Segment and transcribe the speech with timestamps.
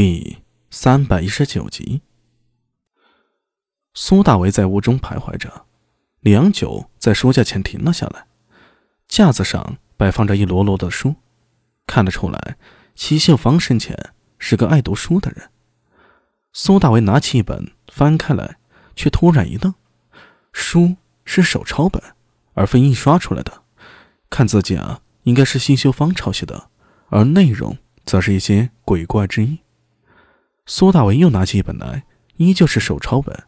[0.00, 0.38] 第
[0.70, 2.02] 三百一十九集，
[3.94, 5.66] 苏大为在屋中徘徊着，
[6.20, 8.28] 良久，在书架前停了下来。
[9.08, 11.16] 架子上摆放着一摞摞的书，
[11.84, 12.56] 看得出来，
[12.94, 15.50] 齐秀芳生前是个爱读书的人。
[16.52, 18.58] 苏大为拿起一本翻开来，
[18.94, 19.74] 却突然一愣：
[20.52, 20.94] 书
[21.24, 22.00] 是手抄本，
[22.54, 23.64] 而非印刷出来的。
[24.30, 26.70] 看字迹啊，应该是西秀芳抄写的，
[27.08, 29.58] 而内容则是一些鬼怪之意。
[30.70, 32.04] 苏大为又拿起一本来，
[32.36, 33.44] 依旧是手抄本。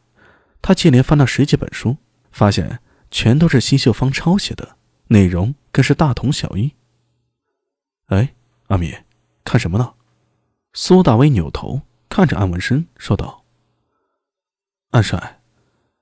[0.62, 1.98] 他接连翻了十几本书，
[2.32, 6.72] 发现全都是西秀芳抄写的，内容更是大同小异。
[8.06, 8.34] 哎，
[8.68, 8.96] 阿米，
[9.44, 9.92] 看什么呢？
[10.72, 13.44] 苏大为扭头看着安文生，说道
[14.90, 15.42] ：“安帅，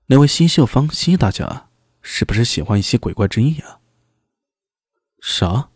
[0.07, 1.69] 那位西秀芳西大家
[2.01, 3.81] 是不是喜欢一些鬼怪之意啊？”
[5.21, 5.71] 啥？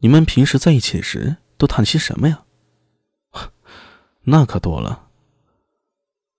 [0.00, 2.41] 你们平时在一起时都谈些什么呀？
[4.24, 5.08] 那可多了。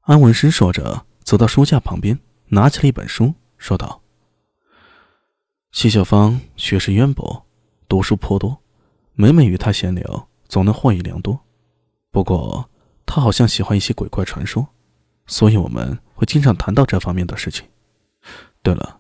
[0.02, 4.02] 安文生说着，走到书架旁边，拿起了一本书，说道
[5.72, 7.46] ：“谢秀芳学识渊博，
[7.88, 8.62] 读书颇多，
[9.14, 11.40] 每每与他闲聊，总能获益良多。
[12.12, 12.70] 不过，
[13.06, 14.68] 他好像喜欢一些鬼怪传说，
[15.26, 17.68] 所以我们会经常谈到这方面的事情。
[18.62, 19.00] 对了，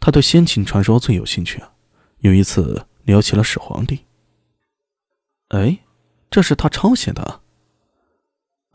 [0.00, 1.72] 他对先秦传说最有兴趣啊，
[2.18, 4.04] 有一次聊起了始皇帝。
[5.48, 5.78] 哎，
[6.28, 7.42] 这是他抄写的。”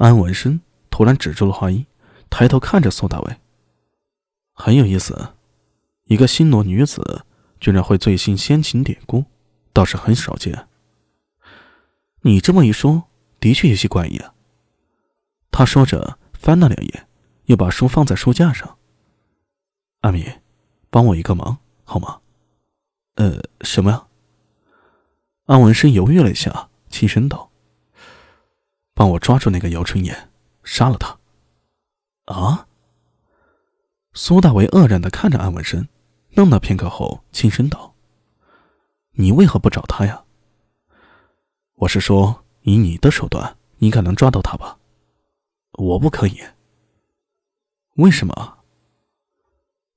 [0.02, 1.86] 安文生突然止住了话音，
[2.28, 3.38] 抬头看着苏大伟，
[4.52, 5.36] 很有意思。
[6.06, 7.24] 一个新罗女子
[7.60, 9.26] 居然会醉心先秦典故，
[9.72, 10.68] 倒是很少见。
[12.22, 13.04] 你这么一说，
[13.40, 14.34] 的确有些怪异啊。
[15.52, 17.08] 他说着，翻了两页，
[17.46, 18.80] 又把书放在书架上。
[20.00, 20.26] 阿米，
[20.90, 22.22] 帮我一个忙好吗？
[23.18, 24.08] 呃，什么呀？
[25.46, 27.51] 安文生犹豫了一下，轻声道。
[29.02, 30.30] 帮我抓住那个姚春燕，
[30.64, 31.18] 杀了他！
[32.26, 32.68] 啊！
[34.14, 35.88] 苏大为愕然的看着安文生，
[36.36, 37.96] 愣了片刻后，轻声道
[39.18, 40.24] ：“你为何不找他呀？”
[41.78, 44.78] 我是说，以你的手段，应该能抓到他吧？
[45.72, 46.40] 我不可以。
[47.96, 48.60] 为什么？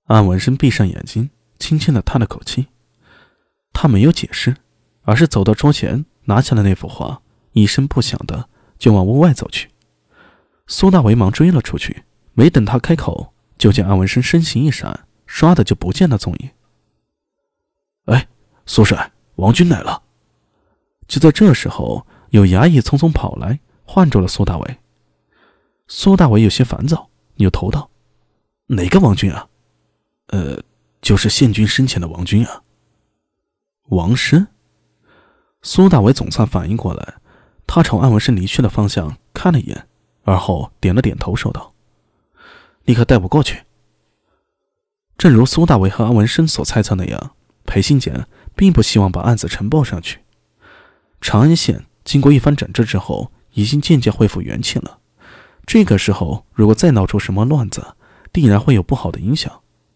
[0.04, 2.68] 安文生闭上眼睛，轻轻的叹了口气。
[3.74, 4.56] 他没有解释，
[5.02, 7.20] 而是走到桌前，拿起了那幅画，
[7.52, 8.48] 一声不响的。
[8.84, 9.70] 就往屋外走去，
[10.66, 12.04] 苏大为忙追了出去。
[12.34, 16.50] 没等他开口，就见安文生身形一闪，唰的就不见了踪影。
[18.04, 18.28] 哎，
[18.66, 20.02] 苏帅，王军来了！
[21.08, 24.78] 就在这时候，有衙役匆匆跑来，唤住了苏大为。
[25.88, 27.88] 苏大为有些烦躁，扭头道
[28.68, 29.48] ：“哪个王军啊
[30.28, 30.60] ？”“呃，
[31.00, 32.62] 就是县军生前的王军啊。”
[33.88, 34.46] 王生。
[35.62, 37.14] 苏大为总算反应过来。
[37.74, 39.88] 他朝安文生离去的方向看了一眼，
[40.22, 41.74] 而后点了点头，说道
[42.86, 43.64] ：“立刻带我过去。”
[45.18, 47.32] 正如苏大伟和安文生所猜测那样，
[47.64, 50.20] 裴新简并不希望把案子呈报上去。
[51.20, 55.00] 长安县经过一番整治之后，已经渐渐恢复元气了。
[55.66, 57.96] 这个时候，如果再闹出什么乱子，
[58.32, 59.52] 定然会有不好的影响。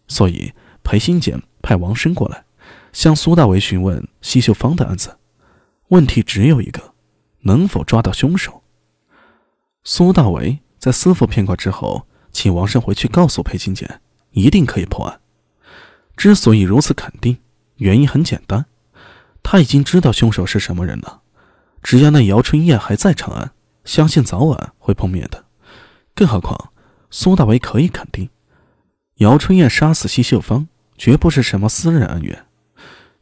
[0.09, 0.51] 所以，
[0.83, 2.43] 裴新简派王生过来，
[2.91, 5.17] 向苏大伟询问西秀芳的案子。
[5.87, 6.95] 问题只有一个。
[7.41, 8.63] 能否抓到凶手？
[9.83, 14.01] 苏大为在思忖片刻之后，请王胜回去告诉裴金简，
[14.31, 15.19] 一定可以破案。
[16.15, 17.37] 之所以如此肯定，
[17.77, 18.65] 原因很简单，
[19.41, 21.21] 他已经知道凶手是什么人了。
[21.81, 23.51] 只要那姚春燕还在长安，
[23.85, 25.45] 相信早晚会碰面的。
[26.13, 26.73] 更何况，
[27.09, 28.29] 苏大为可以肯定，
[29.15, 30.67] 姚春燕杀死西秀芳
[30.97, 32.45] 绝不是什么私人恩怨。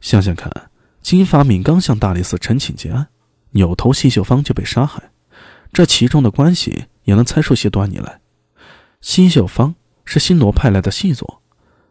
[0.00, 0.70] 想想看，
[1.00, 3.08] 金发敏刚向大理寺陈请结案。
[3.50, 5.10] 扭头，西秀芳就被杀害，
[5.72, 8.20] 这其中的关系也能猜出些端倪来。
[9.00, 11.42] 西秀芳是新罗派来的细作，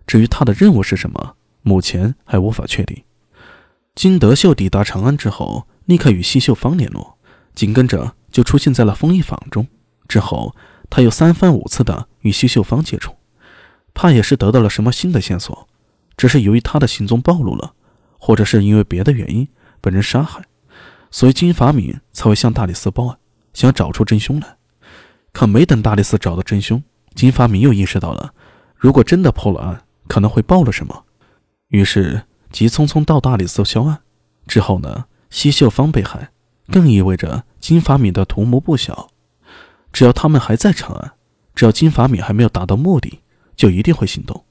[0.06, 3.04] 至于他的任务是什么，目前还无法确定。
[3.96, 7.18] 金德秀抵达长安之后，立刻与西秀芳联络，
[7.56, 9.68] 紧跟着就出现在了丰益坊中。
[10.08, 10.56] 之后，
[10.90, 13.16] 他又三番五次的与西秀芳接触，
[13.94, 15.68] 怕也是得到了什么新的线索。
[16.16, 17.74] 只是由于他的行踪暴露了，
[18.18, 19.48] 或者是因为别的原因，
[19.82, 20.42] 被人杀害。
[21.10, 23.18] 所以金发敏才会向大理寺报案，
[23.54, 24.58] 想找出真凶来。
[25.32, 26.84] 可没等大理寺找到真凶，
[27.14, 28.34] 金发敏又意识到了，
[28.76, 31.06] 如果真的破了案，可能会报了什么，
[31.70, 34.00] 于是急匆匆到大理寺销案。
[34.48, 36.32] 之后呢，西秀芳被害，
[36.72, 39.10] 更意味着金发敏的图谋不小。
[39.92, 41.14] 只要他们还在长安，
[41.54, 43.22] 只要金发敏还没有达到目的，
[43.56, 44.46] 就一定会行动。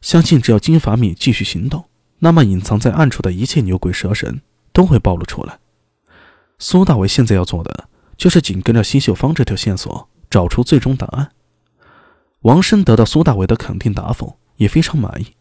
[0.00, 1.84] 相信只要金发敏继续行动，
[2.18, 4.42] 那么隐藏在暗处的一切牛鬼蛇神
[4.72, 5.58] 都会暴露出来。
[6.64, 11.30] 苏大伟现在要做的，就是紧跟着辛秀芳这条线索找出最终答案。
[12.40, 15.36] 王生得到苏大伟的肯定答复，也非常满意。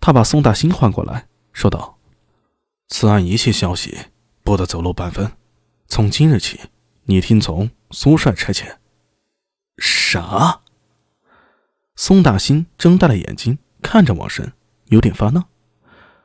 [0.00, 1.98] 他把宋大兴唤过来，说道
[2.90, 3.96] ：“此案一切消息
[4.42, 5.30] 不得走漏半分。
[5.86, 6.58] 从今日起，
[7.04, 8.78] 你听从苏帅差遣。”
[9.78, 10.62] 啥？
[11.94, 14.50] 宋大兴睁大了眼睛看着王生，
[14.86, 15.44] 有点发愣。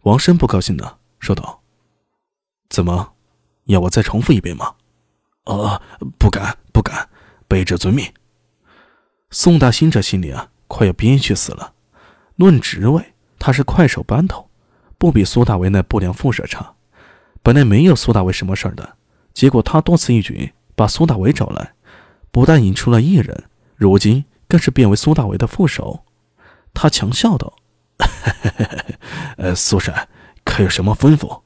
[0.01, 1.61] 王生不高兴的说道
[2.69, 3.13] ：“怎么，
[3.65, 4.73] 要我再重复一遍吗
[5.45, 5.81] ？”“呃，
[6.17, 7.07] 不敢，不敢，
[7.47, 8.11] 卑职遵命。”
[9.29, 11.73] 宋大兴这心里啊，快要憋屈死了。
[12.35, 14.49] 论职位，他是快手班头，
[14.97, 16.73] 不比苏大为那不良副社差。
[17.43, 18.95] 本来没有苏大为什么事儿的，
[19.33, 21.73] 结果他多此一举把苏大为找来，
[22.31, 23.43] 不但引出了艺人，
[23.75, 26.03] 如今更是变为苏大为的副手。
[26.73, 27.53] 他强笑道
[27.99, 28.07] ：“呵
[28.41, 28.85] 呵呵
[29.37, 30.09] 呃，苏帅，
[30.43, 31.41] 可有什么吩咐？”